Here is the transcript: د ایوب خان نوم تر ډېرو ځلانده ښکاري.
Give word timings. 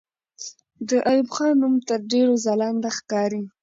د 0.89 0.91
ایوب 1.09 1.27
خان 1.35 1.53
نوم 1.61 1.73
تر 1.87 1.99
ډېرو 2.11 2.33
ځلانده 2.45 2.89
ښکاري. 2.97 3.43